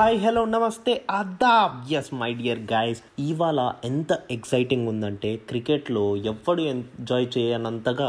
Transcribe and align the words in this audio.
Hi 0.00 0.18
hello 0.18 0.42
namaste 0.44 0.92
adaab 1.10 1.72
yes 1.92 2.08
my 2.14 2.28
dear 2.32 2.60
guys 2.72 3.00
ఇవాళ 3.20 3.60
ఎంత 3.84 4.12
exciting 4.30 4.86
ఉందంటే 4.88 5.30
క్రికెట్లో 5.48 6.04
ఎవ్వడు 6.16 6.62
ఎంజాయ్ 6.62 7.26
చేయనంతగా 7.36 8.08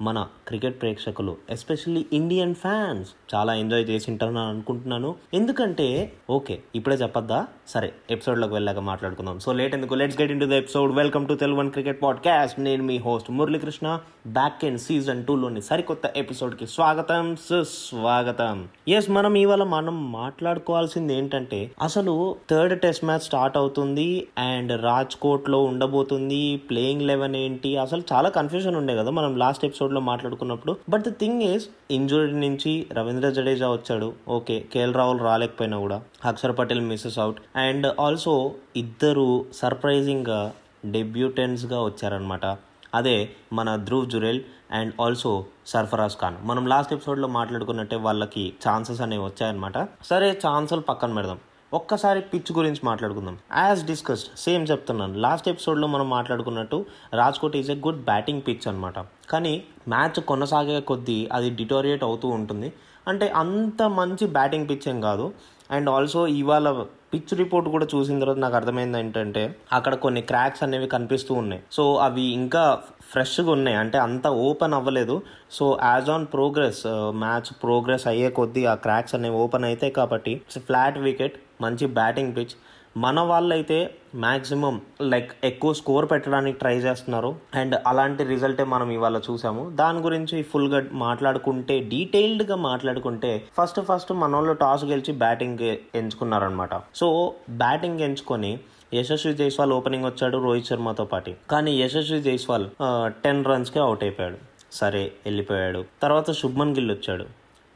మన 0.00 0.26
క్రికెట్ 0.48 0.80
ప్రేక్షకులు 0.80 1.36
ఎస్పెషల్లీ 1.50 2.06
ఇండియన్ 2.12 2.54
ఫ్యాన్స్ 2.54 3.10
చాలా 3.34 3.54
ఎంజాయ్ 3.54 3.90
చేసి 3.90 4.10
ఉంటారని 4.10 4.38
అనుకుంటున్నాను. 4.38 5.14
ఎందుకంటే 5.34 6.12
ఓకే 6.30 6.58
ఇప్పుడే 6.74 6.96
చెప్పొద్దా? 6.96 7.46
సరే 7.68 7.92
ఎపిసోడ్లోకి 8.10 8.54
వెళ్ళాక 8.54 8.78
మాట్లాడుకుందాం. 8.78 9.38
సో 9.38 9.52
లేట్ 9.52 9.74
ఎందుకు? 9.74 9.94
Let's 9.94 10.20
get 10.20 10.32
into 10.40 10.44
the 10.44 10.52
episode 10.52 10.92
welcome 10.92 11.28
to 11.28 11.34
Telugu 11.34 11.58
one 11.58 11.70
cricket 11.70 12.02
podcast 12.02 12.60
నేను 12.60 12.82
మీ 12.82 12.98
host 12.98 13.30
Muralikrishna. 13.30 14.00
Back 14.26 14.64
in 14.64 14.78
season 14.78 15.24
టూలోని 15.24 15.62
సరికొత్త 15.62 16.02
ఎపిసోడ్కి 16.16 16.66
స్వాగతం 16.66 17.36
సుస్వాగతం 17.36 18.68
ఎస్ 18.88 19.10
మనం 19.10 19.34
ఇవాళ 19.34 19.62
మనం 19.62 20.12
మాట్లాడుకోవాల్సింది 20.12 21.14
ఏంటంటే 21.14 21.70
అసలు 21.82 22.36
థర్డ్ 22.50 22.80
టెస్ట్ 22.80 23.04
మ్యాచ్ 23.04 23.20
స్టార్ట్ 23.20 23.56
అవుతుంది 23.56 24.28
అండ్ 24.38 24.82
రాజ్కోట్లో 24.82 25.64
ఉండబోతుంది. 25.64 26.56
ప్లేయింగ్ 26.56 27.02
లెవెన్ 27.02 27.36
ఏంటి? 27.36 27.76
అసలు 27.76 28.02
చాలా 28.12 28.28
కన్ఫ్యూజన్ 28.28 28.76
ఉండే 28.76 28.96
కదా 28.96 29.10
మనం 29.10 29.36
లాస్ట్ 29.36 29.64
ఎపిసోడ్ 29.64 29.81
ఎపిసోడ్లో 29.82 30.00
మాట్లాడుకున్నప్పుడు 30.00 30.72
but 30.88 31.02
the 31.02 31.10
thing 31.20 31.42
is 31.42 31.64
injury 31.90 32.32
నుంచి 32.32 32.86
రవీంద్ర 32.92 33.30
జడేజా 33.30 33.68
వచ్చాడు. 33.70 34.12
ఓకే 34.28 34.56
కేఎల్ 34.72 34.94
రాహుల్ 34.94 35.20
రాలేకపోయినా 35.20 35.78
కూడా. 35.78 36.02
Akshar 36.24 36.58
Patel 36.58 36.80
misses 36.80 37.18
out 37.18 37.38
and 37.56 37.86
also 38.00 38.34
ఇద్దరు 38.76 39.44
సర్ప్రైజింగ్గా 39.54 40.52
డెబ్యూటెంట్స్గా 40.86 41.82
వచ్చారనమాట 41.82 42.46
అదే 42.94 43.16
మన 43.52 43.76
ధ్రువ్ 43.76 44.10
జురేల్ 44.10 44.40
అండ్ 44.70 44.92
ఆల్సో 45.00 45.44
సర్ఫరాజ్ 45.66 46.16
ఖాన్. 46.20 46.36
మనం 46.42 46.66
లాస్ట్ 46.66 46.92
ఎపిసోడ్లో 46.92 47.28
మాట్లాడుకున్నట్టే 47.28 47.96
వాళ్ళకి 47.96 48.52
ఛాన్సెస్ 48.68 49.00
అనేవి 49.00 49.24
వచ్చాయన్నమాట. 49.24 49.88
సరే 50.04 50.30
ఛాన్సులు 50.46 50.80
పక్కన 50.80 51.14
పెడదాం. 51.14 51.38
ఒక్కసారి 51.74 52.20
పిచ్ 52.20 52.52
గురించి 52.52 52.80
మాట్లాడుకుందాం. 52.84 53.38
యాజ్ 53.56 53.86
డిస్కస్డ్ 53.86 54.38
సేమ్ 54.38 54.66
చెప్తున్నాను. 54.70 55.18
లాస్ట్ 55.18 55.48
ఎపిసోడ్లో 55.48 55.88
మనం 55.88 56.10
మాట్లాడుకున్నట్టు 56.10 56.86
Rajkot 57.14 57.56
is 57.56 57.70
a 57.70 57.74
good 57.74 58.04
batting 58.04 58.42
pitch 58.48 58.68
అనమాట 58.68 58.98
కానీ 59.30 59.64
మ్యాచ్ 59.88 60.20
కొనసాగే 60.20 60.80
కొద్దీ 60.80 61.28
అది 61.32 61.50
డిటోరియేట్ 61.50 62.04
అవుతూ 62.04 62.28
ఉంటుంది. 62.28 62.72
అంటే 63.08 63.28
అంత 63.28 63.82
మంచి 63.82 64.26
బ్యాటింగ్ 64.26 64.68
పిచ్ 64.68 64.88
ఏం 64.88 65.00
కాదు. 65.00 65.32
అండ్ 65.70 65.90
ఆల్సో 65.90 66.26
ఇవాళ 66.26 66.84
పిచ్ 67.14 67.32
రిపోర్ట్ 67.38 67.68
కూడా 67.68 67.86
చూసిన 67.94 68.20
తర్వాత 68.20 68.38
నాకు 68.38 68.56
అర్థమైంది 68.56 68.98
ఏంటంటే 68.98 69.56
అక్కడ 69.72 69.94
కొన్ని 69.94 70.20
క్రాక్స్ 70.20 70.62
అనేవి 70.62 70.86
కనిపిస్తూ 70.86 71.32
ఉన్నాయి. 71.34 71.62
సో 71.72 71.96
అవి 71.96 72.22
ఇంకా 72.22 72.78
ఫ్రెష్గా 73.12 73.50
ఉన్నాయి. 73.50 73.76
అంటే 73.76 73.98
అంత 73.98 74.26
ఓపెన్ 74.26 74.74
అవ్వలేదు. 74.74 75.22
So 75.50 75.78
as 75.82 76.10
on 76.10 76.26
progress 76.32 76.82
match 77.24 77.50
progress 77.62 78.06
అయ్యే 78.06 78.30
కొద్దీ 78.30 78.64
ఆ 78.64 78.74
క్రాక్స్ 78.74 79.14
అనేవి 79.14 79.36
ఓపెన్ 79.36 79.64
అవుతాయి 79.64 79.92
కాబట్టి 79.92 80.40
ఫ్లాట్ 80.58 80.98
వికెట్ 80.98 81.36
మంచి 81.60 81.86
బ్యాటింగ్ 81.86 82.36
పిచ్ 82.36 82.54
మన 82.96 83.20
వాళ్ళైతే 83.20 83.94
మ్యాక్సిమం 84.14 84.80
లైక్ 85.02 85.32
ఎక్కువ 85.44 85.72
స్కోర్ 85.72 86.10
పెట్టడానికి 86.10 86.58
ట్రై 86.58 86.76
చేస్తున్నారు. 86.76 87.36
అండ్ 87.54 87.80
అలాంటి 87.86 88.24
రిజల్టే 88.24 88.64
మనం 88.64 88.90
ఇవాళ 88.90 89.20
చూసాము. 89.30 89.70
దాని 89.70 89.98
గురించి 89.98 90.42
ఫుల్గా 90.42 90.84
మాట్లాడుకుంటే 90.92 91.78
డీటెయిల్డ్గా 91.78 92.56
మాట్లాడుకుంటే 92.56 93.44
ఫస్ట్ 93.60 93.80
ఫస్ట్ 93.80 94.12
మన 94.12 94.36
వాళ్ళు 94.36 94.52
టాస్ 94.52 94.84
గెలిచి 94.84 95.12
బ్యాటింగ్ 95.12 95.58
ఎంచుకున్నారనమాట 95.94 96.70
సో 96.94 97.34
బ్యాటింగ్ 97.50 98.00
ఎంచుకొని 98.00 98.60
యశస్వి 98.94 99.34
జైస్వాల్ 99.34 99.72
ఓపెనింగ్ 99.72 100.04
వచ్చాడు 100.04 100.38
రోహిత్ 100.38 100.66
శర్మతో 100.66 101.04
పాటు. 101.04 101.30
కానీ 101.50 101.82
యశస్వి 101.82 102.22
జైస్వాల్ 102.22 102.66
టెన్ 103.06 103.44
రన్స్కి 103.44 103.78
అవుట్ 103.78 104.04
అయిపోయాడు. 104.04 104.36
సరే 104.72 105.12
వెళ్ళిపోయాడు. 105.26 105.84
తర్వాత 106.02 106.30
శుభ్మన్ 106.30 106.74
గిల్ 106.76 106.90
వచ్చాడు. 106.90 107.26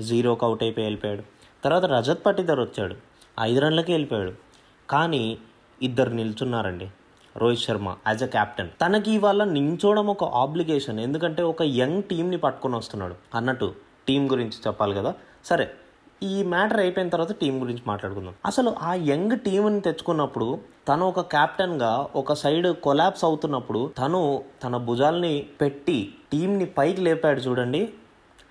జీరోకి 0.03 0.45
అవుట్ 0.45 0.63
అయిపోయి 0.63 0.87
వెళ్ళిపోయాడు. 0.87 1.23
తర్వాత 1.65 1.85
రజత్ 1.85 2.27
పట్టిదర్ 2.27 2.61
వచ్చాడు. 2.61 2.95
ఐదు 3.41 3.61
రన్లకి 3.61 3.93
వెళ్ళిపోయాడు. 3.93 4.33
కానీ 4.91 5.39
ఇద్దరు 5.83 6.11
నిల్చున్నారండి. 6.11 6.87
Rohit 7.37 7.63
Sharma 7.63 7.89
as 8.07 8.23
a 8.23 8.27
captain 8.27 8.71
తనకి 8.83 9.11
ఇవాళ 9.13 9.45
నించోవడం 9.45 10.07
ఒక 10.07 10.25
ఆబ్లిగేషన్ 10.43 11.01
ఎందుకంటే 11.01 11.43
ఒక 11.43 11.63
యంగ్ 11.63 12.03
టీంని 12.03 12.37
పట్టుకొని 12.37 12.77
వస్తున్నాడు. 12.77 13.17
అన్నట్టు 13.35 13.75
టీం 14.09 14.31
గురించి 14.33 14.59
చెప్పాలి 14.67 14.95
కదా. 14.95 15.15
సరే 15.45 15.67
ఈ 16.23 16.43
మ్యాటర్ 16.43 16.81
అయిపోయిన 16.81 17.09
తర్వాత 17.09 17.33
టీం 17.33 17.55
గురించి 17.63 17.83
మాట్లాడుకుందాం. 17.87 18.35
అసలు 18.47 18.71
ఆ 18.83 18.95
యంగ్ 18.95 19.37
టీంని 19.39 19.81
తెచ్చుకున్నప్పుడు 19.81 20.49
తను 20.89 21.09
ఒక 21.09 21.21
కెప్టెన్గా 21.21 22.09
ఒక 22.17 22.33
సైడ్ 22.33 22.69
కొలాప్స్ 22.87 23.25
అవుతున్నప్పుడు 23.25 23.91
తను 23.99 24.21
తన 24.65 24.77
భుజాల్ని 24.77 25.47
పెట్టి 25.61 25.99
టీంని 26.33 26.67
పైకి 26.67 27.01
లేపాడు 27.01 27.41
చూడండి. 27.41 27.83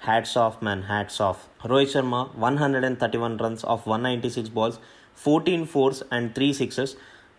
Hats 0.01 0.37
off 0.37 0.57
man 0.63 0.83
hats 0.83 1.21
off 1.21 1.41
Rohit 1.65 1.91
Sharma 1.91 2.15
one 2.37 2.57
hundred 2.57 2.85
and 2.85 2.99
thirty 2.99 3.17
one 3.17 3.39
runs 3.39 3.65
of 3.65 3.87
one 3.87 4.03
ninety 4.03 4.29
six 4.29 4.53
balls 4.53 4.79
fourteen 5.17 5.65
fours 5.65 6.01
and 6.13 6.29
three 6.33 6.47
sixes 6.53 6.93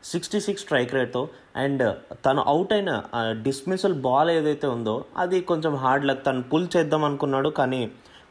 sixty 0.05 0.39
six 0.41 0.63
strike 0.63 0.95
రేట్తో. 0.95 1.23
And 1.57 1.83
uh, 1.83 2.17
తను 2.25 2.41
అవుట్ 2.43 2.73
అయిన 2.73 2.91
uh, 3.19 3.33
డిస్మిసల్ 3.43 3.95
బాల్ 4.01 4.31
ఏదైతే 4.31 4.67
ఉందో 4.67 4.97
అది 5.17 5.41
కొంచెం 5.41 5.75
hard 5.75 6.07
luck 6.07 6.27
తను 6.27 6.43
pull 6.43 6.69
చేద్దాం 6.77 7.05
అనుకున్నాడు 7.05 7.49
కానీ 7.49 7.83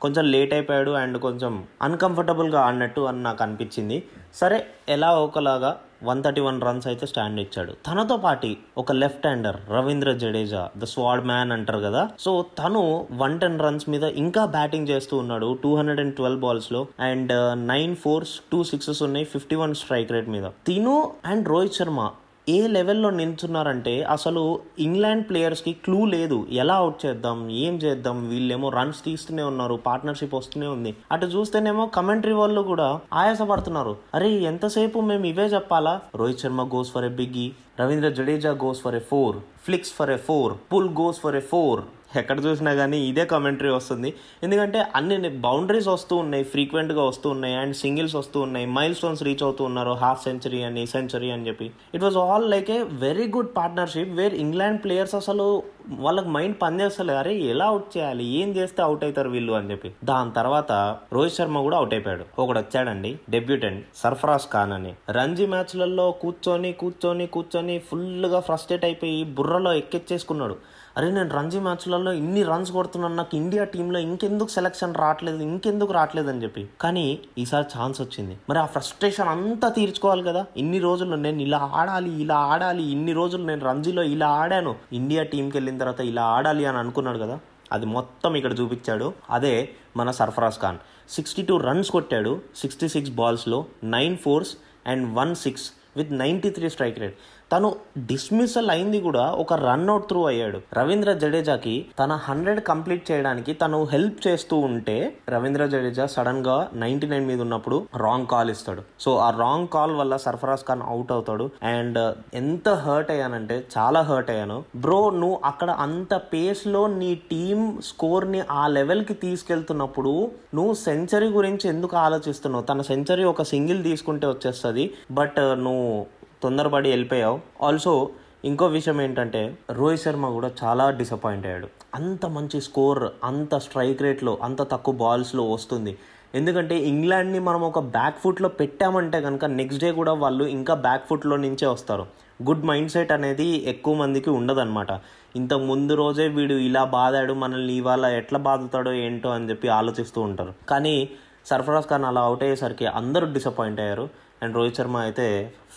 కొంచెం 0.02 0.26
లేట్ 0.26 0.54
అయిపోయాడు 0.54 0.92
అండ్ 0.92 1.18
కొంచెం 1.18 1.66
అన్కంఫర్టబుల్గా 1.82 2.62
ఆడినట్టు 2.62 3.02
అని 3.02 3.24
నాకు 3.24 3.44
అనిపించింది. 3.44 4.04
సరే 4.34 4.66
ఎలా 4.90 5.12
ఒకలాగా 5.20 5.78
వన్ 6.04 6.24
థర్టీ 6.24 6.42
వన్ 6.42 6.62
రన్స్ 6.62 6.88
అయితే 6.88 7.06
స్టాండ్ 7.06 7.40
ఇచ్చాడు. 7.40 7.74
తనతో 7.88 8.18
పాటి 8.18 8.58
ఒక 8.78 8.92
left 8.92 9.28
hander 9.28 9.58
Ravindra 9.72 10.12
Jadeja 10.12 10.70
the 10.78 10.84
sword 10.84 11.26
man 11.26 11.52
అంటారు 11.52 11.80
కదా. 11.80 12.10
సో 12.20 12.46
తను 12.60 13.08
వన్ 13.12 13.40
టెన్ 13.40 13.60
రన్స్ 13.60 13.90
మీద 13.90 14.04
ఇంకా 14.04 14.46
బ్యాటింగ్ 14.46 14.88
చేస్తూ 14.88 15.18
ఉన్నాడు. 15.18 15.58
Two 15.64 15.76
hundred 15.76 16.00
and 16.00 16.16
twelve 16.16 16.42
బాల్స్లో 16.42 16.88
and 17.00 17.34
nine 17.68 17.96
fours 17.96 18.36
two 18.52 18.64
sixes 18.64 19.04
ఉన్నాయి 19.04 19.26
ఫిఫ్టీ 19.26 19.56
వన్ 19.56 19.76
స్ట్రైక్ 19.76 20.12
రేట్ 20.12 20.30
మీద. 20.30 20.46
తిను 20.68 21.12
అండ్ 21.26 21.50
రోహిత్ 21.50 21.74
శర్మ 21.74 22.10
ఏ 22.50 22.68
లెవెల్లో 22.68 23.10
నిల్చున్నారంటే 23.10 24.04
అసలు 24.04 24.60
ఇంగ్లాండ్ 24.80 25.30
ప్లేయర్స్కి 25.30 25.74
క్లూ 25.74 26.06
లేదు. 26.06 26.48
ఎలా 26.52 26.76
అవుట్ 26.76 27.06
చేద్దాం? 27.06 27.50
ఏం 27.50 27.76
చేద్దాం? 27.76 28.30
వీళ్ళేమో 28.30 28.70
రన్స్ 28.70 29.04
తీస్తూనే 29.04 29.44
ఉన్నారు 29.44 29.76
పార్ట్నర్షిప్ 29.76 30.36
వస్తూనే 30.36 30.68
ఉంది. 30.68 30.96
అటు 31.12 31.26
చూస్తేనేమో 31.26 31.86
కమెంటరీ 31.86 32.34
వాళ్ళు 32.34 32.62
కూడా 32.62 33.00
ఆయాసపడుతున్నారు. 33.14 33.96
అరే 34.14 34.30
ఎంతసేపు 34.30 35.00
మేము 35.00 35.26
ఇవే 35.26 35.46
చెప్పాలా? 35.46 36.02
Rohit 36.16 36.40
Sharma 36.40 36.64
goes 36.64 36.92
for 36.92 37.04
a 37.04 37.08
biggie 37.08 37.52
Ravindra 37.80 38.10
Jadeja 38.10 38.52
goes 38.52 38.82
for 38.82 38.96
a 38.96 39.00
four 39.00 39.36
flicks 39.66 39.94
for 39.94 40.10
a 40.10 40.18
four 40.18 40.54
pull 40.74 40.90
goes 40.90 41.20
for 41.20 41.36
a 41.36 41.40
four 41.40 41.82
ఎక్కడ 42.18 42.46
చూసినా 42.46 42.74
కానీ 42.74 42.98
ఇదే 43.08 43.26
కమెంటరీ 43.26 43.70
వస్తుంది. 43.70 44.14
ఎందుకంటే 44.44 44.80
అన్ని 44.96 45.30
బౌండరీస్ 45.30 45.88
వస్తూ 45.88 46.16
ఉన్నాయి 46.16 46.44
ఫ్రీక్వెంట్గా 46.44 47.04
వస్తూ 47.04 47.30
ఉన్నాయి 47.30 47.56
అండ్ 47.56 47.76
సింగిల్స్ 47.76 48.16
వస్తూ 48.16 48.40
ఉన్నాయి 48.42 48.66
మైల్ 48.78 48.96
స్టోన్స్ 48.96 49.24
రీచ్ 49.24 49.44
అవుతూ 49.44 49.64
ఉన్నారు 49.64 49.92
హాఫ్ 50.04 50.24
సెంచరీ 50.24 50.62
అని 50.64 50.88
సెంచరీ 50.88 51.32
అని 51.32 51.48
చెప్పి. 51.48 51.72
It 51.94 52.04
was 52.04 52.18
all 52.18 52.52
like 52.52 52.72
a 52.72 52.82
very 53.06 53.28
good 53.28 53.52
partnership 53.58 54.14
where 54.22 54.34
England 54.46 54.84
players 54.84 55.16
అసలు 55.16 55.48
వాళ్ళకి 55.92 56.28
మైండ్ 56.28 56.58
పనిచేస్తలేదు 56.62 57.20
అరే 57.20 57.36
ఎలా 57.36 57.66
అవుట్ 57.66 57.98
చేయాలి? 57.98 58.26
ఏం 58.26 58.50
చేస్తే 58.50 58.84
అవుట్ 58.84 59.04
అవుతారు 59.04 59.30
వీళ్ళు 59.30 59.54
అని 59.54 59.72
చెప్పి. 59.72 59.94
దాని 60.04 60.32
తర్వాత 60.32 60.98
రోహిత్ 61.14 61.36
శర్మ 61.36 61.62
కూడా 61.62 61.78
అవుట్ 61.78 61.94
అయిపోయాడు. 61.94 62.26
ఒకడు 62.40 62.60
వచ్చాడండి 62.60 63.20
డెబ్యూటెంట్ 63.30 63.86
సర్ఫరాజ్ 63.96 64.54
ఖాన్ 64.54 64.74
అని. 64.74 64.94
రంజీ 65.12 65.46
మ్యాచ్లలో 65.46 66.12
కూర్చొని 66.12 66.72
కూర్చొని 66.72 67.28
కూర్చొని 67.28 67.80
ఫుల్గా 67.80 68.40
ఫ్రస్ట్రేట్ 68.40 68.86
అయిపోయి 68.86 69.24
బుర్రలో 69.24 69.74
ఎక్కెచ్చేసుకున్నాడు. 69.74 70.56
అరే 70.98 71.12
నేను 71.12 71.30
రంజీ 71.30 71.60
మ్యాచ్లలో 71.60 72.14
ఇన్ని 72.14 72.44
రన్స్ 72.44 72.72
కొడుతున్నాను. 72.72 73.16
నాకు 73.16 73.38
ఇండియా 73.38 73.64
టీంలో 73.64 74.00
ఇంకెందుకు 74.00 74.50
సెలక్షన్ 74.50 74.96
రావట్లేదు 74.96 75.38
ఇంకెందుకు 75.38 75.94
రావట్లేదు 75.94 76.30
అని 76.30 76.44
చెప్పి. 76.44 76.68
కానీ 76.82 77.20
ఈసారి 77.38 77.66
ఛాన్స్ 77.78 78.02
వచ్చింది. 78.02 78.38
మరి 78.50 78.60
ఆ 78.60 78.66
ఫ్రస్ట్రేషన్ 78.66 79.28
అంతా 79.28 79.70
తీర్చుకోవాలి 79.70 80.24
కదా. 80.24 80.46
ఇన్ని 80.58 80.80
రోజులు 80.80 81.16
నేను 81.16 81.42
ఇలా 81.42 81.72
ఆడాలి 81.74 82.22
ఇలా 82.22 82.36
ఆడాలి 82.36 82.84
ఇన్ని 82.84 83.14
రోజులు 83.14 83.44
నేను 83.44 83.66
రంజీలో 83.66 84.04
ఇలా 84.04 84.28
ఆడాను. 84.28 84.76
ఇండియా 84.94 85.24
టీంకి 85.24 85.58
వెళ్ళిన 85.58 85.75
తర్వాత 85.80 86.02
ఇలా 86.02 86.24
ఆడాలి 86.24 86.66
అని 86.66 86.78
అనుకున్నాడు 86.78 87.18
కదా 87.18 87.40
అది 87.72 87.86
మొత్తం 87.86 88.36
ఇక్కడ 88.36 88.60
చూపించాడు. 88.60 89.14
అదే 89.30 89.70
మన 89.98 90.12
Sarfaraz 90.12 90.60
Khan. 90.60 90.78
Sixty 91.10 91.42
two 91.42 91.58
runs 91.58 91.92
కొట్టాడు 91.92 92.42
sixty 92.56 92.88
six 92.88 93.12
బాల్స్లో 93.12 93.66
nine 93.84 94.18
fours 94.18 94.58
and 94.88 95.16
one 95.16 95.36
six 95.36 95.72
with 95.98 96.14
ninety 96.14 96.50
three 96.50 96.70
strike 96.70 97.00
rate. 97.00 97.16
తను 97.52 97.76
డిస్మిసల్ 97.98 98.70
అయింది 98.70 99.02
కూడా 99.02 99.32
ఒక 99.32 99.54
రన్ 99.54 99.90
అవుట్ 99.90 100.08
త్రూ 100.08 100.26
అయ్యాడు. 100.26 100.60
రవీంద్ర 100.74 101.14
జడేజాకి 101.14 101.86
తన 102.00 102.14
హండ్రెడ్ 102.14 102.62
కంప్లీట్ 102.62 103.12
చేయడానికి 103.12 103.54
తను 103.54 103.84
హెల్ప్ 103.84 104.28
చేస్తూ 104.28 104.58
ఉంటే 104.58 105.18
రవీంద్ర 105.30 105.66
జడేజా 105.66 106.06
సడన్గా 106.06 106.70
నైన్టీ 106.74 107.08
నైన్ 107.08 107.28
మీద 107.28 107.42
ఉన్నప్పుడు 107.42 107.88
రాంగ్ 107.98 108.28
కాల్ 108.28 108.50
ఇస్తాడు. 108.50 108.82
సో 109.00 109.18
ఆ 109.18 109.30
రాంగ్ 109.30 109.68
కాల్ 109.68 109.96
వల్ల 109.96 110.18
సర్ఫరాజ్ 110.18 110.66
ఖాన్ 110.68 110.82
అవుట్ 110.82 111.12
అవుతాడు. 111.12 111.50
అండ్ 111.64 112.16
ఎంత 112.34 112.70
హర్ట్ 112.70 113.12
అయ్యానంటే 113.12 113.64
చాలా 113.78 114.02
హర్ట్ 114.02 114.32
అయ్యాను. 114.32 114.64
బ్రో 114.76 115.10
నువ్వు 115.10 115.40
అక్కడ 115.46 115.70
అంత 115.70 116.14
పేస్లో 116.14 116.88
నీ 116.88 117.16
టీం 117.16 117.82
స్కోర్ని 117.86 118.42
ఆ 118.52 118.68
లెవెల్కి 118.68 119.14
తీసుకెళ్తున్నప్పుడు 119.14 120.32
నువ్వు 120.54 120.74
సెంచరీ 120.74 121.28
గురించి 121.28 121.70
ఎందుకు 121.70 121.98
ఆలోచిస్తున్నావు? 121.98 122.64
తన 122.64 122.82
సెంచరీ 122.82 123.24
ఒక 123.24 123.42
సింగిల్ 123.42 123.84
తీసుకుంటే 123.84 124.28
వచ్చేస్తుంది. 124.28 124.94
బట్ 125.12 125.40
నువ్వు 125.40 126.06
తొందరపడి 126.44 126.90
వెళ్ళిపోయావు. 126.90 127.40
ఆల్సో 127.62 128.10
ఇంకో 128.46 128.66
విషయం 128.66 129.02
ఏంటంటే 129.02 129.58
రోహిత్ 129.72 130.02
శర్మ 130.02 130.26
కూడా 130.30 130.52
చాలా 130.64 130.90
డిసప్పాయింట్ 130.90 131.46
అయ్యాడు. 131.46 131.68
అంత 131.96 132.26
మంచి 132.26 132.62
స్కోర్ 132.62 133.04
అంత 133.24 133.56
స్ట్రైక్ 133.58 134.02
రేట్లో 134.02 134.38
అంత 134.44 134.62
తక్కువ 134.72 134.96
బాల్స్లో 134.96 135.44
వస్తుంది. 135.52 135.98
ఎందుకంటే 136.36 136.76
ఇంగ్లాండ్ని 136.78 137.40
మనం 137.40 137.62
ఒక 137.62 137.80
బ్యాక్ 137.80 138.20
ఫుట్లో 138.20 138.50
పెట్టామంటే 138.50 139.22
కనుక 139.22 139.46
నెక్స్ట్ 139.46 139.84
డే 139.84 139.92
కూడా 139.92 140.14
వాళ్ళు 140.14 140.44
ఇంకా 140.44 140.74
బ్యాక్ 140.74 141.08
ఫుట్లో 141.10 141.36
నుంచే 141.38 141.68
వస్తారు. 141.68 142.06
గుడ్ 142.48 142.66
మైండ్ 142.66 142.92
సెట్ 142.92 143.12
అనేది 143.12 143.48
ఎక్కువ 143.74 143.96
మందికి 143.96 144.30
ఉండదన్నమాట. 144.30 144.92
ఇంతకు 145.36 145.60
ముందు 145.60 145.94
రోజే 145.94 146.28
వీడు 146.28 146.54
ఇలా 146.54 146.84
బాధాడు 146.84 147.34
మనల్ని 147.34 147.74
ఇవాళ 147.74 148.06
ఎట్లా 148.06 148.40
బాధతాడో 148.40 148.92
ఏంటో 148.92 149.30
అని 149.30 149.50
చెప్పి 149.50 149.68
ఆలోచిస్తూ 149.68 150.22
ఉంటారు. 150.22 150.54
కానీ 150.70 151.10
సర్ఫరాజ్ 151.46 151.90
ఖాన్ 151.90 152.06
అలా 152.06 152.22
అవుట్ 152.22 152.44
అయ్యేసరికి 152.44 152.86
అందరూ 153.00 153.26
డిసప్పాయింట్ 153.34 153.80
అయ్యారు. 153.80 154.06
అండ్ 154.42 154.56
రోహిత్ 154.56 154.76
శర్మ 154.76 154.98
అయితే 154.98 155.26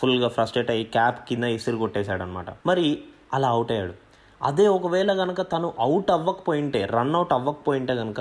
ఫుల్గా 0.01 0.29
ఫ్రస్ట్రేట్ 0.29 0.71
అయ్యి 0.71 0.85
క్యాప్ 0.85 1.19
కింద 1.29 1.45
ఇసిరి 1.57 1.77
కొట్టేశాడనమాట 1.77 2.47
మరి 2.67 2.87
అలా 3.33 3.49
అవుట్ 3.49 3.73
అయ్యాడు. 3.73 3.95
అదే 4.41 4.67
ఒకవేళ 4.69 5.11
కనుక 5.17 5.41
తను 5.43 5.69
అవుట్ 5.79 6.11
అవ్వకపోయింటే 6.11 6.85
రన్ 6.85 7.15
అవుట్ 7.15 7.33
అవ్వకపోయింటే 7.33 7.95
కనుక 7.97 8.21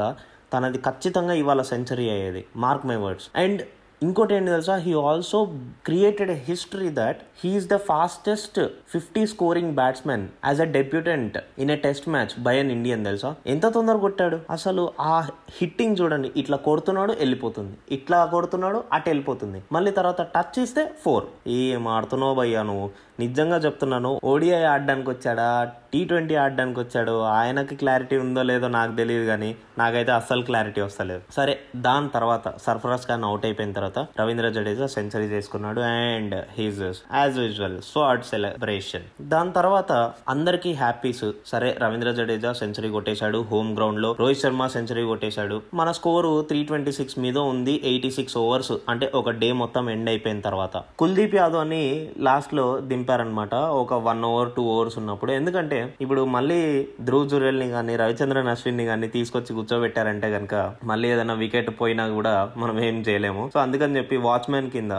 తనది 0.53 0.77
ఖచ్చితంగా 0.77 1.33
ఇవాళ 1.33 1.61
సెంచరీ 1.61 2.09
అయ్యేది 2.09 2.45
మార్క్ 2.55 2.85
మై 2.85 2.95
వర్డ్స్ 2.95 3.27
అండ్ 3.35 3.61
ఇంకోటి 4.01 4.33
ఏంటి 4.35 4.51
తెలుసా 4.51 4.75
he 4.75 4.93
also 5.09 5.37
created 5.85 6.31
history 6.47 6.89
that 6.89 7.19
he is 7.43 7.67
the 7.71 7.77
fastest 7.87 8.59
fifty 8.91 9.27
scoring 9.27 9.73
batsmen 9.73 10.27
as 10.45 10.61
a 10.61 10.67
debutant 10.75 11.37
in 11.59 11.71
a 11.71 11.75
test 11.75 12.09
match 12.09 12.33
by 12.39 12.53
an 12.59 12.71
Indian 12.71 13.05
తెలుసా? 13.05 13.35
ఎంత 13.53 13.65
తొందర 13.67 13.97
కొట్టాడు? 13.97 14.39
అసలు 14.49 14.91
ఆ 14.99 15.15
హిట్టింగ్ 15.57 15.97
చూడండి 16.01 16.31
ఇట్లా 16.37 16.57
కొడుతున్నాడు 16.57 17.11
వెళ్ళిపోతుంది. 17.11 17.75
ఇట్లా 17.91 18.25
కొడుతున్నాడు 18.25 18.83
అటు 18.93 19.09
వెళ్ళిపోతుంది. 19.09 19.63
మళ్ళీ 19.71 19.91
తర్వాత 19.91 20.21
టచ్ 20.21 20.59
ఇస్తే 20.59 20.85
ఫోర్ 21.05 21.25
ఏం 21.47 21.87
ఆడుతున్నావు 21.87 22.35
భయ్యా 22.35 22.63
నువ్వు? 22.63 22.87
నిజంగా 23.19 23.57
చెప్తున్నాను 23.57 24.19
ఓడిఐ 24.23 24.63
ఆడడానికి 24.63 25.09
వచ్చాడా 25.09 25.71
టీ 25.93 25.99
ట్వంటీ 26.05 26.35
ఆడడానికి 26.35 26.79
వచ్చాడు. 26.79 27.13
ఆయనకి 27.37 27.75
క్లారిటీ 27.75 28.17
ఉందో 28.17 28.41
లేదో 28.43 28.67
నాకు 28.67 28.93
తెలియదు 28.95 29.25
కానీ 29.25 29.49
నాకైతే 29.77 30.11
అస్సలు 30.11 30.41
క్లారిటీ 30.41 30.81
వస్తలేదు. 30.81 31.21
సరే 31.31 31.53
దాని 31.87 32.09
తర్వాత 32.09 32.53
సర్ఫరాజ్ 32.65 33.07
ఖాన్ 33.07 33.23
అవుట్ 33.23 33.45
అయిపోయిన 33.45 33.71
తర్వాత 33.71 33.99
రవీంద్ర 34.19 34.49
జడేజా 34.49 34.87
సెంచరీ 34.95 35.27
చేసుకున్నాడు 35.33 35.81
and 35.81 36.35
he's 36.57 36.81
as 36.81 37.37
usual 37.39 37.77
sword 37.91 38.23
celebration 38.23 39.07
దాని 39.21 39.51
తర్వాత 39.51 39.91
అందరికీ 40.29 40.73
హ్యాపీస్ 40.83 41.23
సరే 41.45 41.69
రవీంద్ర 41.83 42.11
జడేజా 42.11 42.53
సెంచరీ 42.61 42.89
కొట్టేశాడు. 42.89 43.41
హోమ్ 43.51 43.71
గ్రౌండ్లో 43.77 44.11
రోహిత్ 44.19 44.41
శర్మ 44.41 44.67
సెంచరీ 44.67 45.03
కొట్టేశాడు. 45.03 45.57
మన 45.73 45.89
స్కోరు 45.99 46.33
త్రీ 46.49 46.59
ట్వంటీ 46.63 46.91
సిక్స్ 46.91 47.17
మీద 47.19 47.37
ఉంది. 47.53 47.75
ఎయిటీ 47.83 48.11
సిక్స్ 48.11 48.37
ఓవర్స్ 48.37 48.73
అంటే 48.89 49.11
ఒక 49.21 49.29
డే 49.41 49.51
మొత్తం 49.61 49.89
ఎండ్ 49.89 50.09
అయిపోయిన 50.09 50.39
తర్వాత. 50.39 50.77
కుల్దీప్ 50.99 51.35
యాదవ్ 51.35 51.61
అని 51.65 51.83
లాస్ట్లో 52.27 52.67
దింపారనమాట 52.91 53.55
ఒక 53.83 53.93
వన్ 54.09 54.23
ఓవర్ 54.31 54.51
టూ 54.57 54.63
ఓవర్స్ 54.75 54.97
ఉన్నప్పుడు. 54.97 55.31
ఎందుకంటే 55.39 55.76
ఇప్పుడు 56.01 56.21
మళ్ళీ 56.35 56.59
ధ్రువ్ 57.01 57.29
జురెల్ని 57.29 57.67
కానీ 57.69 57.95
రవిచంద్రన్ 57.95 58.51
అశ్విన్ని 58.53 58.85
కానీ 58.85 59.07
తీసుకొచ్చి 59.07 59.55
కూర్చోబెట్టారంటే 59.55 60.29
కనుక 60.31 60.55
మళ్ళీ 60.83 61.07
ఏదైనా 61.09 61.35
వికెట్ 61.43 61.71
పోయినా 61.81 62.05
కూడా 62.09 62.33
మనం 62.57 62.77
ఏం 62.79 62.99
చేయలేము. 63.09 63.43
సో 63.53 63.59
అందుకని 63.59 63.97
చెప్పి 63.97 64.17
వాచ్మెన్ 64.17 64.69
కింద 64.69 64.91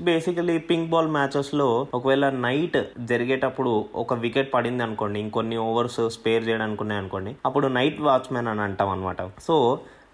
బేసికలీ 0.00 0.58
పింక్ 0.70 0.90
బాల్ 0.90 1.08
మ్యాచెస్లో 1.08 1.68
ఒకవేళ 1.94 2.28
నైట్ 2.46 2.78
జరిగేటప్పుడు 3.06 3.72
ఒక 3.94 4.14
వికెట్ 4.24 4.54
పడింది 4.54 4.82
అనుకోండి 4.82 5.20
ఇంకొన్ని 5.20 5.56
ఓవర్స్ 5.66 6.00
స్పేర్ 6.08 6.48
చేయడానికి 6.48 6.82
ఉన్నాయి 6.82 7.00
అనుకోండి 7.00 7.32
అప్పుడు 7.46 7.66
నైట్ 7.78 8.00
వాచ్మెన్ 8.00 8.48
అని 8.48 8.60
అంటాం 8.60 8.90
అనమాట 8.90 9.22
సో 9.46 9.56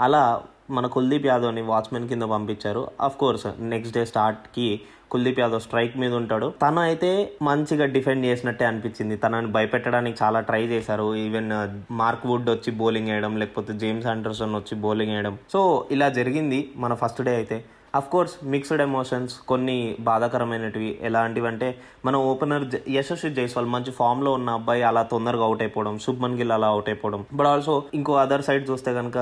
అలా 0.01 0.23
మన 0.71 0.87
కుల్దీప్ 0.87 1.27
యాదవ్ని 1.27 1.63
వాచ్మెన్ 1.63 2.09
కింద 2.09 2.23
పంపించారు. 2.23 2.89
అఫ్ 3.01 3.17
కోర్స్ 3.17 3.47
నెక్స్ట్ 3.61 3.95
డే 3.97 4.05
స్టార్ట్కి 4.05 4.81
కుల్దీప్ 5.11 5.41
యాదవ్ 5.41 5.61
స్ట్రైక్ 5.61 5.97
మీద 5.97 6.13
ఉంటాడు. 6.15 6.53
తను 6.63 6.81
అయితే 6.81 7.33
మంచిగా 7.43 7.87
డిఫెండ్ 7.87 8.27
చేసినట్టే 8.27 8.65
అనిపించింది. 8.65 9.17
తనని 9.17 9.47
భయపెట్టడానికి 9.47 10.19
చాలా 10.23 10.41
ట్రై 10.41 10.63
చేశారు. 10.67 11.17
ఈవెన్ 11.17 11.51
మార్క్ 11.93 12.27
వుడ్ 12.27 12.51
వచ్చి 12.51 12.71
బౌలింగ్ 12.73 13.09
వేయడం 13.09 13.37
లేకపోతే 13.37 13.73
జేమ్స్ 13.79 14.07
ఆండర్సన్ 14.07 14.55
వచ్చి 14.55 14.75
బౌలింగ్ 14.81 15.13
వేయడం. 15.13 15.39
సో 15.53 15.87
ఇలా 15.91 16.09
జరిగింది 16.09 16.71
మన 16.77 16.95
ఫస్ట్ 16.95 17.23
డే 17.23 17.35
అయితే. 17.35 17.65
కోర్స్ 17.99 18.45
మిక్స్డ్ 18.45 18.83
ఎమోషన్స్ 18.83 19.35
కొన్ని 19.41 19.97
బాధాకరమైనటివి. 20.01 20.99
ఎలాంటివి 21.03 21.47
అంటే 21.47 21.79
మన 22.05 22.17
ఓపెనర్ 22.17 22.65
యశస్వి 22.89 23.35
జైస్వాల్ 23.35 23.67
మంచి 23.67 23.91
ఫామ్లో 23.91 24.33
ఉన్న 24.33 24.51
అబ్బాయి 24.51 24.83
అలా 24.83 25.03
తొందరగా 25.03 25.45
అవుట్ 25.45 25.63
అయిపోవడం 25.63 25.99
శుభ్మన్ 25.99 26.37
గిల్ 26.39 26.53
అలా 26.53 26.69
అవుట్ 26.69 26.89
అయిపోవడం. 26.89 27.27
బట్ 27.33 27.47
ఆల్సో 27.47 27.83
ఇంకో 27.95 28.13
అదర్ 28.13 28.43
సైడ్ 28.43 28.71
చూస్తే 28.71 28.95
కనుక 28.95 29.19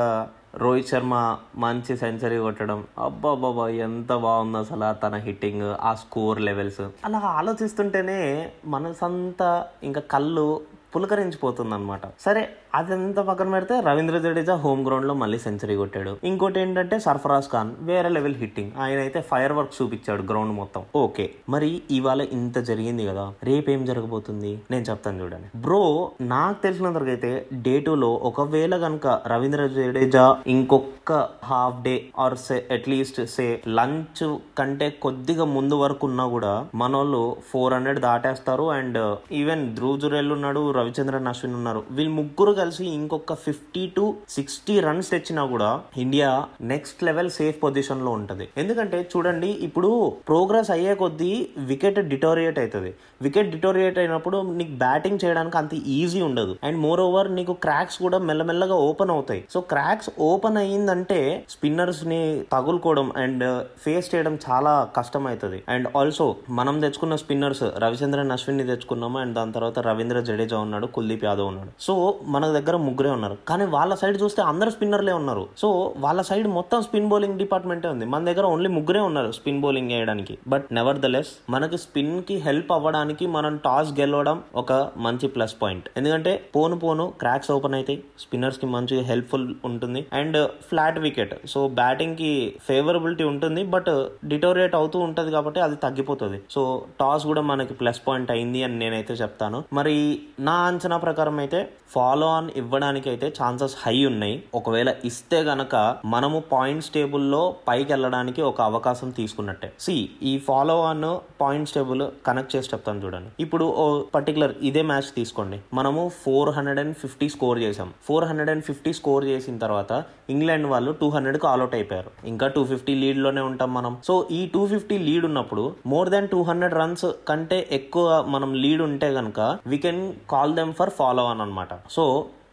రోహిత్ 0.56 0.88
శర్మ 0.88 1.36
మంచి 1.56 1.96
సెంచరీ 1.96 2.38
కొట్టడం. 2.38 2.84
అబ్బా 2.98 3.34
బాబా 3.34 3.68
ఎంత 3.68 4.12
బాగుంది 4.12 4.58
అసలు 4.58 5.00
తన 5.00 5.14
హిట్టింగ్ 5.14 5.74
ఆ 5.80 5.94
స్కోర్ 5.94 6.40
లెవెల్స్ 6.40 6.80
అలా 7.04 7.18
ఆలోచిస్తుంటేనే 7.18 8.50
మనసంతా 8.66 9.66
ఇంకా 9.82 10.00
కళ్ళు 10.00 10.60
పులకరించిపోతుంది 10.94 11.74
అనమాట 11.74 12.00
సరే 12.20 12.48
అదంతా 12.74 13.22
పక్కన 13.22 13.48
పెడితే 13.54 13.74
రవీంద్ర 13.86 14.18
జడేజా 14.18 14.54
హోమ్ 14.54 14.86
గ్రౌండ్లో 14.86 15.14
మళ్ళీ 15.14 15.38
సెంచరీ 15.38 15.76
కొట్టాడు. 15.76 16.12
ఇంకోటి 16.24 16.60
ఏంటంటే 16.60 16.98
సర్ఫరాజ్ 16.98 17.48
ఖాన్ 17.52 17.70
వేరే 17.80 18.08
లెవెల్ 18.08 18.34
హిట్టింగ్ 18.34 18.72
ఆయన 18.80 18.98
అయితే 18.98 19.20
ఫైర్ 19.30 19.52
వర్క్ 19.52 19.82
చూపించాడు 19.82 20.22
గ్రౌండ్ 20.22 20.54
మొత్తం. 20.58 20.82
ఓకే 20.96 21.30
మరి 21.48 21.82
ఇవాళ 21.90 22.20
ఇంత 22.20 22.58
జరిగింది 22.58 23.06
కదా. 23.06 23.24
రేపేం 23.50 23.84
జరగబోతుంది? 23.84 24.52
నేను 24.70 24.84
చెప్తాను 24.90 25.20
చూడండి. 25.22 25.48
బ్రో 25.60 26.10
నాకు 26.20 26.62
తెలిసినంతవరకు 26.62 27.10
అయితే 27.10 27.46
డే 27.52 27.80
టూ 27.80 27.94
లో 27.94 28.10
ఒకవేళ 28.30 28.76
కనుక 28.76 29.06
రవీంద్ర 29.26 29.66
జడేజా 29.66 30.36
ఇంకొక 30.46 31.12
half 31.44 31.82
day 31.82 31.94
or 32.18 32.38
say 32.46 32.58
at least 32.72 33.20
say 33.36 33.60
lunch 33.68 34.24
కంటే 34.58 34.90
కొద్దిగా 34.90 35.44
ముందు 35.56 35.74
వరకు 35.74 36.06
ఉన్నా 36.06 36.26
కూడా 36.26 36.52
మనోళ్ళు 36.74 37.36
ఫోర్ 37.50 37.74
హండ్రెడ్ 37.74 38.00
దాటేస్తారు. 38.08 38.66
అండ్ 38.78 39.16
ఈవెన్ 39.32 39.76
ధ్రువ్ 39.76 40.00
జురేల్ 40.00 40.32
ఉన్నాడు 40.32 40.70
రవిచంద్రన్ 40.70 41.30
అశ్విన్ 41.34 41.54
ఉన్నారు. 41.54 41.82
వీళ్ళు 41.90 42.14
ముగ్గురు 42.20 42.54
కలిసి 42.60 42.84
ఇంకొక 42.98 43.34
ఫిఫ్టీ 43.46 43.84
టు 43.96 44.04
సిక్స్టీ 44.36 44.76
రన్స్ 44.86 45.10
తెచ్చినా 45.14 45.44
కూడా 45.54 45.70
ఇండియా 46.04 46.30
నెక్స్ట్ 46.72 47.02
లెవెల్ 47.08 47.30
సేఫ్ 47.38 47.58
పొజిషన్లో 47.64 48.12
ఉంటుంది. 48.18 48.46
ఎందుకంటే 48.62 49.00
చూడండి 49.12 49.50
ఇప్పుడు 49.68 49.90
ప్రోగ్రెస్ 50.30 50.72
అయ్యే 50.76 50.94
కొద్దీ 51.02 51.32
వికెట్ 51.72 52.00
డిటోరియేట్ 52.14 52.60
అవుతుంది 52.64 52.92
వికెట్ 53.26 53.52
డిటోరియేట్ 53.54 53.98
అయినప్పుడు 54.02 54.36
నీకు 54.58 54.74
బ్యాటింగ్ 54.82 55.22
చేయడానికి 55.22 55.56
అంత 55.60 55.74
ఈజీ 55.98 56.20
ఉండదు. 56.26 56.52
అండ్ 56.66 56.78
మోర్ 56.84 57.00
ఓవర్ 57.06 57.28
నీకు 57.38 57.54
క్రాక్స్ 57.64 57.96
కూడా 58.04 58.18
మెల్లమెల్లగా 58.28 58.76
ఓపెన్ 58.88 59.12
అవుతాయి. 59.14 59.40
సో 59.54 59.58
క్రాక్స్ 59.72 60.10
ఓపెన్ 60.28 60.58
అయ్యిందంటే 60.62 61.18
స్పిన్నర్స్ని 61.54 62.20
తగులుకోవడం 62.54 63.08
అండ్ 63.24 63.44
ఫేస్ 63.84 64.06
uh, 64.06 64.10
చేయడం 64.12 64.34
చాలా 64.46 64.72
కష్టం 64.96 65.24
అవుతుంది 65.30 65.58
అండ్ 65.74 65.86
ఆల్సో 66.00 66.26
మనం 66.58 66.76
తెచ్చుకున్న 66.84 67.14
స్పిన్నర్స్ 67.22 67.64
రవిచంద్రన్ 67.84 68.32
అశ్విన్ని 68.36 68.64
తెచ్చుకున్నాము. 68.70 69.18
అండ్ 69.22 69.34
దాని 69.38 69.52
తర్వాత 69.56 69.78
రవీంద్ర 69.88 70.20
జడేజా 70.28 70.58
ఉన్నాడు 70.66 70.86
కుల్దీప్ 70.96 71.26
యాదవ్ 71.28 71.48
ఉన్నాడు. 71.52 71.72
సో 71.86 71.94
మన 72.34 72.44
దగ్గర 72.56 72.76
ముగ్గురే 72.86 73.10
ఉన్నారు. 73.10 73.36
కానీ 73.48 73.64
వాళ్ళ 73.76 73.92
సైడ్ 74.00 74.16
చూస్తే 74.22 74.42
అందరు 74.42 74.70
స్పిన్నర్లే 74.70 75.12
ఉన్నారు. 75.12 75.44
సో 75.62 75.68
వాళ్ళ 76.04 76.20
సైడ్ 76.30 76.48
మొత్తం 76.48 76.82
స్పిన్ 76.82 77.08
బౌలింగ్ 77.08 77.38
డిపార్ట్మెంటే 77.38 77.88
ఉంది. 77.88 78.04
మన 78.14 78.24
దగ్గర 78.24 78.44
ఓన్లీ 78.44 78.68
ముగ్గురే 78.68 79.00
ఉన్నారు 79.00 79.30
స్పిన్ 79.38 79.60
బౌలింగ్ 79.60 79.92
వేయడానికి 79.94 80.38
బట్ 80.48 80.66
నెవర్ 80.78 81.00
ద 81.04 81.06
లెస్ 81.14 81.32
మనకి 81.50 81.78
స్పిన్కి 81.78 82.36
హెల్ప్ 82.46 82.72
అవ్వడానికి 82.72 83.26
మనం 83.36 83.56
టాస్ 83.56 83.92
గెలవడం 84.00 84.42
ఒక 84.62 84.72
మంచి 84.96 85.28
ప్లస్ 85.28 85.54
పాయింట్ 85.62 85.88
ఎందుకంటే 85.96 86.32
పోను 86.56 86.78
పోను 86.78 87.06
క్రాక్స్ 87.20 87.50
ఓపెన్ 87.50 87.74
అవుతాయి 87.74 87.98
స్పిన్నర్స్కి 88.20 88.66
మంచి 88.66 88.96
హెల్ప్ఫుల్ 89.10 89.46
ఉంటుంది. 89.64 90.06
అండ్ 90.12 90.38
ఫ్లాట్ 90.68 90.98
వికెట్ 90.98 91.34
సో 91.48 91.68
బ్యాటింగ్కి 91.68 92.32
ఫేవరబిలిటీ 92.68 93.24
ఉంటుంది. 93.24 93.62
బట్ 93.74 93.90
డిటోరియేట్ 94.28 94.74
అవుతూ 94.74 94.98
ఉంటుంది 94.98 95.30
కాబట్టి 95.30 95.60
అది 95.60 95.76
తగ్గిపోతుంది. 95.76 96.40
సో 96.50 96.62
టాస్ 97.00 97.26
కూడా 97.26 97.42
మనకి 97.50 97.74
ప్లస్ 97.74 98.00
పాయింట్ 98.08 98.30
అయింది 98.30 98.62
అని 98.62 98.78
నేనైతే 98.78 99.14
చెప్తాను. 99.14 99.58
మరి 99.72 99.96
నా 100.40 100.56
అంచనా 100.70 100.96
ప్రకారం 100.96 101.38
అయితే 101.38 101.60
ఫాలో 101.90 102.26
ఆన్ 102.38 102.50
ఇవ్వడానికి 102.62 103.08
అయితే 103.12 103.28
ఛాన్సెస్ 103.38 103.76
హై 103.84 103.96
ఉన్నాయి. 104.10 104.36
ఒకవేళ 104.60 104.88
ఇస్తే 105.10 105.40
గనక 105.50 105.74
మనము 106.14 106.40
పాయింట్స్ 106.54 106.92
టేబుల్లో 106.96 107.42
పైకి 107.68 107.90
వెళ్ళడానికి 107.94 108.42
ఒక 108.50 108.60
అవకాశం 108.70 109.08
తీసుకున్నట్టే. 109.18 109.70
సి 109.86 109.96
ఈ 110.30 110.34
follow 110.48 110.76
on 110.90 111.06
points 111.42 111.74
table 111.76 112.04
connect 112.26 112.52
చేసి 112.54 112.70
చెప్తాను 112.72 113.02
చూడండి. 113.04 113.30
ఇప్పుడు 113.44 113.66
ఓ 113.82 113.86
పర్టికులర్ 114.16 114.54
ఇదే 114.70 114.82
మ్యాచ్ 114.90 115.10
తీసుకోండి. 115.18 115.58
మనము 115.78 116.02
four 116.22 116.50
hundred 116.56 116.80
and 116.82 116.96
fifty 117.02 117.28
score 117.34 117.58
చేసాం 117.64 117.88
four 118.08 118.26
hundred 118.30 118.50
and 118.54 118.64
fifty 118.68 118.92
score 118.98 119.24
చేసిన 119.32 119.56
తర్వాత 119.64 119.92
ఇంగ్లాండ్ 120.34 120.66
వాళ్ళు 120.72 120.90
టూ 121.00 121.06
హండ్రెడ్కు 121.14 121.46
ఆల్అౌట్ 121.52 121.76
అయిపోయారు. 121.78 122.10
ఇంకా 122.32 122.46
టూ 122.56 122.62
ఫిఫ్టీ 122.72 122.94
లీడ్లోనే 123.02 123.42
ఉంటాం 123.50 123.70
మనం. 123.78 123.92
సో 124.08 124.14
ఈ 124.38 124.40
టూ 124.54 124.62
ఫిఫ్టీ 124.72 124.98
లీడ్ 125.08 125.24
ఉన్నప్పుడు 125.30 125.64
more 125.92 126.10
than 126.14 126.28
two 126.34 126.40
hundred 126.48 126.76
runs 126.80 127.06
కంటే 127.28 127.58
ఎక్కువ 127.78 128.06
మనం 128.34 128.50
లీడ్ 128.62 128.82
ఉంటే 128.88 129.08
కనుక 129.18 129.40
we 129.72 129.78
can 129.84 130.02
call 130.32 130.54
them 130.58 130.72
for 130.80 130.92
follow 130.98 131.24
on 131.30 131.42
అనమాట 131.44 131.72
సో 131.96 132.04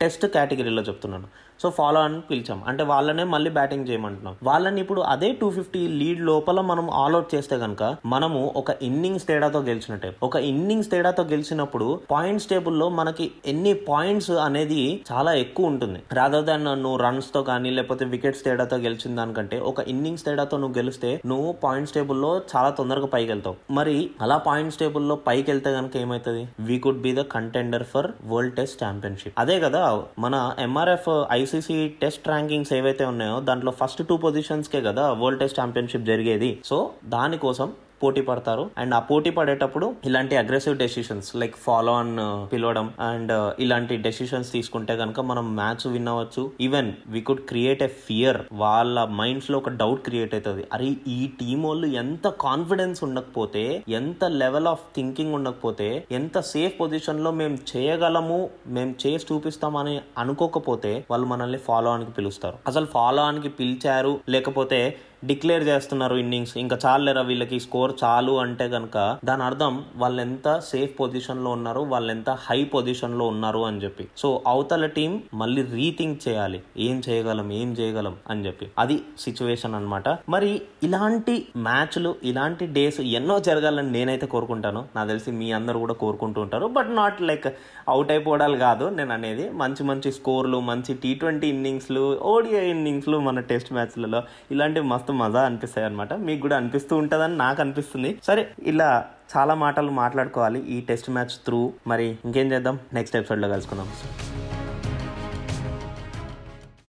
టెస్ట్ 0.06 0.26
కేటగిరీలో 0.36 0.84
చెప్తున్నాను. 0.92 1.28
సో 1.62 1.70
ఫాలో 1.70 2.02
అని 2.02 2.22
పిలిచాం. 2.22 2.64
అంటే 2.68 2.84
వాళ్ళనే 2.84 3.24
మళ్ళీ 3.24 3.50
బ్యాటింగ్ 3.50 3.88
చేయమంటున్నాం. 3.90 4.36
వాళ్ళని 4.44 4.82
ఇప్పుడు 4.82 5.02
అదే 5.02 5.32
టూ 5.42 5.50
ఫిఫ్టీ 5.50 5.88
లీడ్ 5.88 6.22
లోపల 6.22 6.62
మనం 6.62 6.90
ఆల్అౌట్ 6.90 7.36
చేస్తే 7.36 7.60
కనుక 7.60 7.96
మనము 8.06 8.54
ఒక 8.56 8.72
ఇన్నింగ్స్ 8.82 9.28
తేడాతో 9.28 9.60
గెలిచినట్టే. 9.60 10.16
ఒక 10.24 10.36
ఇన్నింగ్స్ 10.36 10.92
తేడాతో 10.92 11.24
గెలిచినప్పుడు 11.24 12.00
పాయింట్స్ 12.12 12.48
టేబుల్లో 12.48 12.90
మనకి 12.90 13.32
ఎన్ని 13.46 13.74
పాయింట్స్ 13.74 14.32
అనేది 14.32 15.04
చాలా 15.12 15.34
ఎక్కువ 15.34 15.66
ఉంటుంది. 15.66 16.02
రాదర్ 16.14 16.44
దాన్ 16.44 16.66
నువ్వు 16.66 16.98
రన్స్తో 16.98 17.44
కానీ 17.44 17.70
లేకపోతే 17.70 18.06
వికెట్స్ 18.06 18.44
తేడాతో 18.44 18.78
గెలిచిన 18.78 19.16
దానికంటే 19.16 19.60
ఒక 19.60 19.80
ఇన్నింగ్స్ 19.80 20.26
తేడాతో 20.26 20.58
నువ్వు 20.58 20.78
గెలిస్తే 20.78 21.22
నువ్వు 21.26 21.52
పాయింట్స్ 21.52 21.94
టేబుల్లో 21.94 22.42
చాలా 22.56 22.70
తొందరగా 22.70 23.06
పైకి 23.06 23.32
వెళ్తావు. 23.32 23.56
మరి 23.72 24.10
అలా 24.22 24.38
పాయింట్స్ 24.38 24.80
టేబుల్లో 24.80 25.16
పైకి 25.16 25.52
వెళ్తే 25.52 25.74
కనుక 25.74 25.98
ఏమవుతుంది 25.98 26.48
we 26.60 26.80
could 26.80 27.02
be 27.02 27.16
the 27.16 27.20
contender 27.20 27.84
for 27.84 28.12
world 28.26 28.56
test 28.56 28.84
championship 28.84 29.34
అదే 29.38 29.60
కదా 29.60 30.04
మన 30.20 30.54
MRF 30.60 31.26
I 31.32 31.45
ICC 31.46 31.78
test 32.02 32.28
rankings 32.28 32.74
ఏవైతే 32.74 33.04
ఉన్నాయో 33.06 33.40
దాంట్లో 33.50 33.72
ఫస్ట్ 33.80 34.02
టూ 34.08 34.16
పొజిషన్స్కే 34.18 34.80
కదా 34.82 35.04
వరల్డ్ 35.22 35.40
టెస్ట్ 35.40 35.60
ఛాంపియన్షిప్ 35.60 36.06
జరిగేది. 36.12 36.52
సో 36.66 36.78
దానికోసం 37.16 37.68
పోటీ 38.04 38.22
పడతారు. 38.30 38.64
అండ్ 38.82 38.94
ఆ 38.98 39.02
పోటీ 39.10 39.32
పడేటప్పుడు 39.38 39.88
ఇలాంటి 40.10 40.36
aggressive 40.42 40.76
decisions 40.84 41.30
like 41.42 41.56
follow 41.66 41.94
on 42.02 42.14
పిలవడం 42.54 42.88
అండ్ 43.10 43.32
uh, 43.38 43.50
ఇలాంటి 43.66 43.96
డెసిషన్స్ 44.08 44.50
తీసుకుంటే 44.56 44.94
కనుక 45.02 45.20
మనం 45.32 45.46
మ్యాచ్ 45.60 45.86
విన్ 45.94 46.10
అవ్వచ్చు. 46.14 46.44
Even 46.68 46.90
we 47.14 47.22
could 47.30 47.44
create 47.52 47.84
a 47.88 47.90
fear 48.08 48.40
వాళ్ళ 48.64 49.06
మైండ్స్లో 49.22 49.58
ఒక 49.64 49.74
డౌట్ 49.82 50.04
క్రియేట్ 50.08 50.36
అవుతుంది. 50.38 50.66
అరే 50.76 50.90
ఈ 51.18 51.20
టీం 51.40 51.60
వాళ్ళు 51.68 51.90
ఎంత 52.04 52.28
కాన్ఫిడెన్స్ 52.48 53.02
ఉండకపోతే 53.08 53.66
ఎంత 54.00 54.24
లెవెల్ 54.44 54.70
ఆఫ్ 54.74 54.86
థింకింగ్ 54.96 55.36
ఉండకపోతే 55.40 55.90
ఎంత 56.20 56.38
సేఫ్ 56.54 56.76
పొజిషన్లో 56.82 57.32
మేము 57.42 57.58
చేయగలము 57.72 58.40
మేము 58.76 58.94
చేసి 59.06 59.26
చూపిస్తామని 59.32 59.96
అనుకోకపోతే 60.24 60.94
వాళ్ళు 61.12 61.28
మనల్ని 61.34 61.62
ఫాలో 61.68 61.90
ఆన్కి 61.96 62.14
పిలుస్తారు. 62.18 62.58
అసలు 62.68 62.88
ఫాలో 62.96 63.22
ఆన్కి 63.30 63.50
పిలిచారు 63.60 64.14
లేకపోతే 64.30 64.80
డిక్లేర్ 65.26 65.64
చేస్తున్నారు 65.64 66.16
ఇన్నింగ్స్. 66.16 66.58
ఇంకా 66.58 66.80
చాలేరా 66.86 67.22
వీళ్ళకి 67.22 67.60
స్కోర్ 67.60 67.94
చాలు 68.04 68.32
అంటే 68.32 68.70
కనుక 68.70 69.18
దాని 69.26 69.44
అర్థం 69.44 69.84
వాళ్ళు 69.96 70.22
ఎంత 70.22 70.60
సేఫ్ 70.60 71.00
పొజిషన్లో 71.00 71.52
ఉన్నారు 71.52 71.80
వాళ్ళు 71.80 72.12
ఎంత 72.12 72.30
హై 72.30 72.64
పొజిషన్లో 72.64 73.28
ఉన్నారు 73.28 73.60
అని 73.60 73.84
చెప్పి. 73.84 74.08
సో 74.18 74.42
అవతల 74.48 74.86
టీం 74.86 75.24
మళ్ళీ 75.34 75.62
రీథింక్ 75.62 76.28
చేయాలి. 76.28 76.62
ఏం 76.78 77.02
చేయగలం 77.10 77.52
ఏం 77.52 77.74
చేయగలం 77.74 78.16
అని 78.30 78.46
చెప్పి. 78.46 78.68
అది 78.80 79.02
సిచ్యువేషన్ 79.20 79.76
అన్నమాట. 79.76 80.10
మరి 80.10 80.62
ఇలాంటి 80.84 81.48
మ్యాచ్లు 81.58 82.16
ఇలాంటి 82.24 82.66
డేస్ 82.66 83.02
ఎన్నో 83.02 83.40
జరగాలని 83.40 83.92
నేనైతే 83.92 84.26
కోరుకుంటాను. 84.26 84.86
నాకు 84.96 85.08
తెలిసి 85.08 85.32
మీ 85.32 85.52
అందరూ 85.52 85.80
కూడా 85.80 85.94
కోరుకుంటూ 85.94 86.42
ఉంటారు. 86.42 86.68
బట్ 86.68 86.96
నాట్ 86.96 87.22
లైక్ 87.22 87.48
అవుట్ 87.90 88.12
అయిపోవడాలు 88.12 88.58
కాదు. 88.58 88.90
నేను 88.90 89.14
అనేది 89.14 89.50
మంచి 89.50 89.84
మంచి 89.84 90.12
స్కోర్లు 90.12 90.60
మంచి 90.60 90.94
టీ 90.94 91.16
ట్వంటీ 91.16 91.48
ఇన్నింగ్స్లు 91.48 92.20
ఓడిఐ 92.22 92.66
ఇన్నింగ్స్లు 92.66 93.20
మన 93.20 93.40
టెస్ట్ 93.40 93.74
మ్యాచ్లలో 93.74 94.24
ఇలాంటి 94.52 94.80
మస్తు 94.82 95.15
మజా 95.22 95.44
అనిపిస్తాయి 95.50 95.88
అనమాట 95.88 96.14
మీకు 96.28 96.42
కూడా 96.46 96.58
అనిపిస్తూ 96.58 96.94
ఉంటుందని 97.04 97.38
నాకు 97.44 97.62
అనిపిస్తుంది. 97.62 98.12
సరే 98.30 98.46
ఇలా 98.74 98.90
చాలా 99.36 99.56
మాటలు 99.66 99.92
మాట్లాడుకోవాలి 100.04 100.62
ఈ 100.78 100.80
టెస్ట్ 100.92 101.12
మ్యాచ్ 101.18 101.36
త్రూ. 101.46 101.62
మరి 101.88 102.08
ఇంకేం 102.26 102.50
చేద్దాం? 102.52 102.78
నెక్స్ట్ 102.94 103.20
ఎపిసోడ్లో 103.22 103.50
కలుసుకుందాం. 103.50 103.90